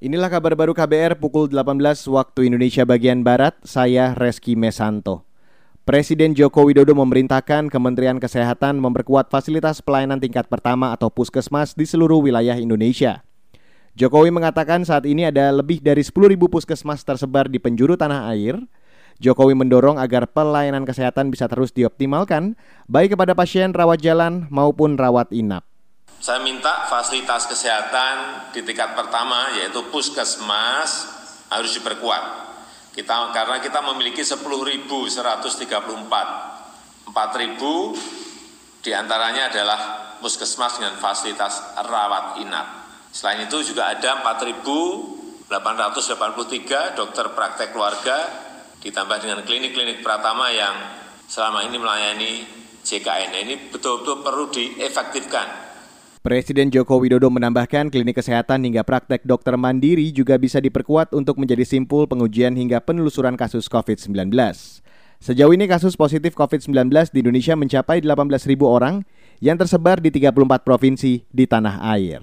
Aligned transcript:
Inilah 0.00 0.32
kabar 0.32 0.56
baru 0.56 0.72
KBR 0.72 1.20
pukul 1.20 1.52
18 1.52 1.76
waktu 2.08 2.48
Indonesia 2.48 2.88
bagian 2.88 3.20
Barat, 3.20 3.60
saya 3.68 4.16
Reski 4.16 4.56
Mesanto. 4.56 5.28
Presiden 5.84 6.32
Joko 6.32 6.64
Widodo 6.64 6.96
memerintahkan 6.96 7.68
Kementerian 7.68 8.16
Kesehatan 8.16 8.80
memperkuat 8.80 9.28
fasilitas 9.28 9.84
pelayanan 9.84 10.16
tingkat 10.16 10.48
pertama 10.48 10.96
atau 10.96 11.12
puskesmas 11.12 11.76
di 11.76 11.84
seluruh 11.84 12.24
wilayah 12.24 12.56
Indonesia. 12.56 13.20
Jokowi 13.92 14.32
mengatakan 14.32 14.88
saat 14.88 15.04
ini 15.04 15.28
ada 15.28 15.52
lebih 15.52 15.84
dari 15.84 16.00
10.000 16.00 16.32
puskesmas 16.48 17.04
tersebar 17.04 17.52
di 17.52 17.60
penjuru 17.60 18.00
tanah 18.00 18.32
air. 18.32 18.56
Jokowi 19.20 19.52
mendorong 19.52 20.00
agar 20.00 20.32
pelayanan 20.32 20.88
kesehatan 20.88 21.28
bisa 21.28 21.44
terus 21.44 21.76
dioptimalkan, 21.76 22.56
baik 22.88 23.20
kepada 23.20 23.36
pasien 23.36 23.76
rawat 23.76 24.00
jalan 24.00 24.48
maupun 24.48 24.96
rawat 24.96 25.28
inap. 25.28 25.69
Saya 26.20 26.44
minta 26.44 26.84
fasilitas 26.84 27.48
kesehatan 27.48 28.52
di 28.52 28.60
tingkat 28.60 28.92
pertama 28.92 29.56
yaitu 29.56 29.80
puskesmas 29.88 31.08
harus 31.48 31.72
diperkuat. 31.80 32.52
Kita 32.92 33.32
karena 33.32 33.56
kita 33.64 33.80
memiliki 33.80 34.20
10.134. 34.20 35.16
4.000 37.08 38.84
di 38.84 38.92
antaranya 38.92 39.48
adalah 39.48 40.12
puskesmas 40.20 40.76
dengan 40.76 41.00
fasilitas 41.00 41.80
rawat 41.88 42.36
inap. 42.44 42.68
Selain 43.16 43.40
itu 43.40 43.72
juga 43.72 43.88
ada 43.88 44.20
4.883 44.20 47.00
dokter 47.00 47.32
praktek 47.32 47.72
keluarga 47.72 48.28
ditambah 48.84 49.24
dengan 49.24 49.40
klinik-klinik 49.40 50.04
Pratama 50.04 50.52
yang 50.52 50.76
selama 51.24 51.64
ini 51.64 51.80
melayani 51.80 52.44
JKN. 52.84 53.32
Ini 53.40 53.72
betul-betul 53.72 54.20
perlu 54.20 54.52
diefektifkan 54.52 55.69
Presiden 56.20 56.68
Joko 56.68 57.00
Widodo 57.00 57.32
menambahkan 57.32 57.88
klinik 57.88 58.20
kesehatan 58.20 58.60
hingga 58.68 58.84
praktek 58.84 59.24
dokter 59.24 59.56
mandiri 59.56 60.12
juga 60.12 60.36
bisa 60.36 60.60
diperkuat 60.60 61.16
untuk 61.16 61.40
menjadi 61.40 61.64
simpul 61.64 62.04
pengujian 62.04 62.52
hingga 62.60 62.76
penelusuran 62.84 63.40
kasus 63.40 63.72
COVID-19. 63.72 64.28
Sejauh 65.16 65.52
ini 65.56 65.64
kasus 65.64 65.96
positif 65.96 66.36
COVID-19 66.36 66.92
di 67.16 67.24
Indonesia 67.24 67.56
mencapai 67.56 68.04
18.000 68.04 68.52
orang 68.68 69.00
yang 69.40 69.56
tersebar 69.56 69.96
di 69.96 70.12
34 70.12 70.60
provinsi 70.60 71.24
di 71.24 71.44
tanah 71.48 71.88
air. 71.96 72.20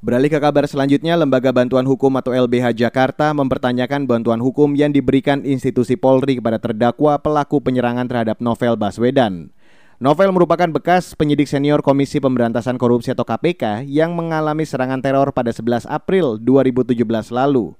Beralih 0.00 0.32
ke 0.32 0.40
kabar 0.40 0.64
selanjutnya, 0.64 1.12
Lembaga 1.20 1.52
Bantuan 1.52 1.84
Hukum 1.84 2.16
atau 2.16 2.32
LBH 2.32 2.80
Jakarta 2.80 3.36
mempertanyakan 3.36 4.08
bantuan 4.08 4.40
hukum 4.40 4.72
yang 4.72 4.88
diberikan 4.88 5.44
institusi 5.44 6.00
Polri 6.00 6.40
kepada 6.40 6.56
terdakwa 6.56 7.20
pelaku 7.20 7.60
penyerangan 7.60 8.08
terhadap 8.08 8.40
Novel 8.40 8.80
Baswedan. 8.80 9.52
Novel 9.98 10.30
merupakan 10.30 10.70
bekas 10.70 11.18
penyidik 11.18 11.50
senior 11.50 11.82
Komisi 11.82 12.22
Pemberantasan 12.22 12.78
Korupsi 12.78 13.10
atau 13.10 13.26
KPK 13.26 13.82
yang 13.82 14.14
mengalami 14.14 14.62
serangan 14.62 15.02
teror 15.02 15.34
pada 15.34 15.50
11 15.50 15.90
April 15.90 16.38
2017 16.38 17.02
lalu. 17.34 17.74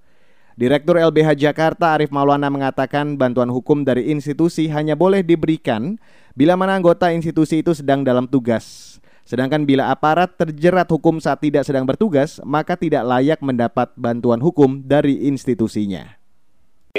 Direktur 0.59 0.99
LBH 0.99 1.39
Jakarta 1.39 1.95
Arif 1.95 2.11
Maulana 2.11 2.51
mengatakan 2.51 3.15
bantuan 3.15 3.47
hukum 3.55 3.87
dari 3.87 4.11
institusi 4.11 4.67
hanya 4.67 4.99
boleh 4.99 5.23
diberikan 5.23 5.95
bila 6.35 6.59
mana 6.59 6.75
anggota 6.75 7.15
institusi 7.15 7.63
itu 7.63 7.71
sedang 7.71 8.03
dalam 8.03 8.27
tugas. 8.27 8.99
Sedangkan 9.23 9.63
bila 9.63 9.87
aparat 9.87 10.35
terjerat 10.35 10.91
hukum 10.91 11.23
saat 11.23 11.39
tidak 11.39 11.71
sedang 11.71 11.87
bertugas, 11.87 12.43
maka 12.43 12.75
tidak 12.75 13.07
layak 13.07 13.39
mendapat 13.47 13.95
bantuan 13.95 14.43
hukum 14.43 14.83
dari 14.83 15.31
institusinya. 15.31 16.19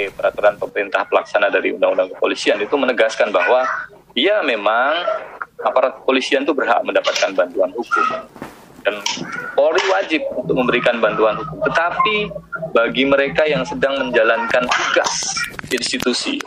Peraturan 0.00 0.56
pemerintah 0.56 1.04
pelaksana 1.04 1.52
dari 1.52 1.76
Undang-Undang 1.76 2.16
Kepolisian 2.16 2.56
itu 2.56 2.72
menegaskan 2.72 3.28
bahwa 3.28 3.68
ya 4.16 4.42
memang 4.42 5.06
aparat 5.60 6.00
kepolisian 6.02 6.42
itu 6.42 6.56
berhak 6.56 6.80
mendapatkan 6.82 7.30
bantuan 7.36 7.70
hukum 7.74 8.06
dan 8.80 8.96
Polri 9.52 9.84
wajib 9.92 10.24
untuk 10.32 10.56
memberikan 10.56 10.98
bantuan 11.04 11.36
hukum. 11.36 11.60
Tetapi 11.68 12.16
bagi 12.72 13.04
mereka 13.04 13.44
yang 13.44 13.60
sedang 13.68 14.08
menjalankan 14.08 14.64
tugas 14.64 15.36
institusi, 15.68 16.40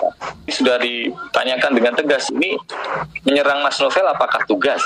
ini 0.44 0.54
sudah 0.54 0.82
ditanyakan 0.82 1.72
dengan 1.78 1.94
tegas, 1.94 2.34
ini 2.34 2.58
menyerang 3.24 3.62
Mas 3.62 3.78
Novel 3.78 4.10
apakah 4.10 4.42
tugas? 4.50 4.82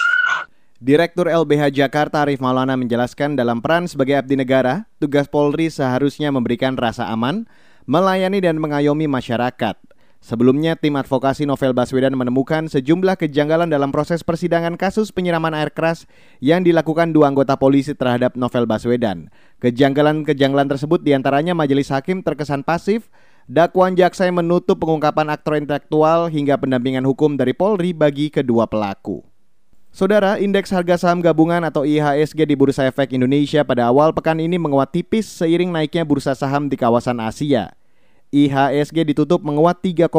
Direktur 0.78 1.26
LBH 1.26 1.74
Jakarta 1.74 2.22
Arif 2.22 2.38
Maulana 2.38 2.78
menjelaskan 2.78 3.34
dalam 3.34 3.66
peran 3.66 3.90
sebagai 3.90 4.14
abdi 4.14 4.38
negara, 4.38 4.86
tugas 5.02 5.26
Polri 5.26 5.74
seharusnya 5.74 6.30
memberikan 6.30 6.78
rasa 6.78 7.10
aman, 7.10 7.50
melayani 7.90 8.44
dan 8.44 8.62
mengayomi 8.62 9.10
masyarakat. 9.10 9.87
Sebelumnya, 10.28 10.76
tim 10.76 11.00
advokasi 11.00 11.48
Novel 11.48 11.72
Baswedan 11.72 12.12
menemukan 12.12 12.68
sejumlah 12.68 13.16
kejanggalan 13.16 13.72
dalam 13.72 13.96
proses 13.96 14.28
persidangan 14.28 14.76
kasus 14.76 15.16
penyiraman 15.16 15.56
air 15.56 15.72
keras 15.72 16.04
yang 16.44 16.68
dilakukan 16.68 17.16
dua 17.16 17.32
anggota 17.32 17.56
polisi 17.56 17.96
terhadap 17.96 18.36
Novel 18.36 18.68
Baswedan. 18.68 19.32
Kejanggalan-kejanggalan 19.64 20.68
tersebut 20.68 21.00
di 21.00 21.16
antaranya 21.16 21.56
majelis 21.56 21.88
hakim 21.96 22.28
terkesan 22.28 22.68
pasif, 22.68 23.08
dakwaan 23.48 23.96
jaksa 23.96 24.28
yang 24.28 24.44
menutup 24.44 24.76
pengungkapan 24.76 25.32
aktor 25.32 25.56
intelektual 25.56 26.28
hingga 26.28 26.60
pendampingan 26.60 27.08
hukum 27.08 27.40
dari 27.40 27.56
Polri 27.56 27.96
bagi 27.96 28.28
kedua 28.28 28.68
pelaku. 28.68 29.24
Saudara, 29.96 30.44
indeks 30.44 30.76
harga 30.76 31.08
saham 31.08 31.24
gabungan 31.24 31.64
atau 31.64 31.88
IHSG 31.88 32.44
di 32.44 32.60
Bursa 32.60 32.84
Efek 32.84 33.16
Indonesia 33.16 33.64
pada 33.64 33.88
awal 33.88 34.12
pekan 34.12 34.44
ini 34.44 34.60
menguat 34.60 34.92
tipis 34.92 35.24
seiring 35.24 35.72
naiknya 35.72 36.04
bursa 36.04 36.36
saham 36.36 36.68
di 36.68 36.76
kawasan 36.76 37.24
Asia. 37.24 37.72
IHSG 38.46 39.10
ditutup 39.10 39.42
menguat 39.42 39.82
3,45 39.82 40.14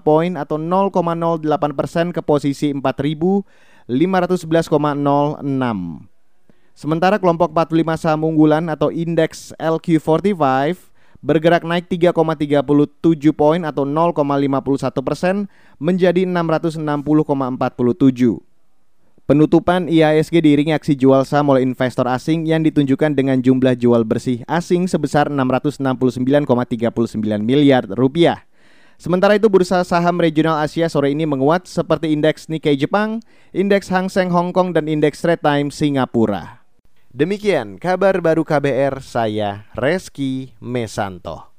poin 0.00 0.40
atau 0.40 0.56
0,08 0.56 1.44
persen 1.76 2.16
ke 2.16 2.24
posisi 2.24 2.72
4.511,06. 2.72 3.92
Sementara 6.72 7.20
kelompok 7.20 7.52
45 7.52 8.00
saham 8.00 8.24
unggulan 8.24 8.72
atau 8.72 8.88
indeks 8.88 9.52
LQ45 9.60 10.32
bergerak 11.20 11.68
naik 11.68 11.92
3,37 11.92 12.96
poin 13.36 13.60
atau 13.68 13.84
0,51 13.84 15.04
persen 15.04 15.44
menjadi 15.76 16.24
660,47. 16.24 18.49
Penutupan 19.28 19.88
IASG 19.88 20.40
diiringi 20.44 20.72
aksi 20.76 20.96
jual 20.96 21.24
saham 21.28 21.52
oleh 21.52 21.64
investor 21.64 22.08
asing 22.08 22.48
yang 22.48 22.64
ditunjukkan 22.64 23.16
dengan 23.16 23.40
jumlah 23.40 23.76
jual 23.76 24.04
bersih 24.04 24.44
asing 24.48 24.88
sebesar 24.88 25.28
669,39 25.28 26.46
miliar 27.40 27.84
rupiah. 27.90 28.48
Sementara 29.00 29.40
itu 29.40 29.48
bursa 29.48 29.80
saham 29.80 30.20
regional 30.20 30.60
Asia 30.60 30.84
sore 30.92 31.16
ini 31.16 31.24
menguat 31.24 31.64
seperti 31.64 32.12
indeks 32.12 32.52
Nikkei 32.52 32.76
Jepang, 32.76 33.24
indeks 33.56 33.88
Hang 33.88 34.12
Seng 34.12 34.28
Hong 34.28 34.52
Kong 34.52 34.76
dan 34.76 34.92
indeks 34.92 35.24
Straits 35.24 35.40
Times 35.40 35.72
Singapura. 35.72 36.60
Demikian 37.10 37.80
kabar 37.80 38.20
baru 38.22 38.46
KBR 38.46 39.02
saya 39.02 39.66
Reski 39.74 40.54
Mesanto. 40.62 41.49